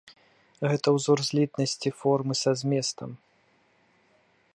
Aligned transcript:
Гэта 0.69 0.87
ўзор 0.95 1.19
злітнасці 1.27 1.89
формы 1.99 2.33
са 2.43 2.51
зместам. 2.63 3.11